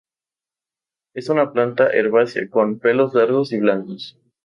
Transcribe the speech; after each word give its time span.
Es 1.13 1.29
una 1.29 1.53
planta 1.53 1.91
herbácea, 1.91 2.49
con 2.49 2.79
pelos 2.79 3.13
largos 3.13 3.53
y 3.53 3.59
blancos. 3.59 4.17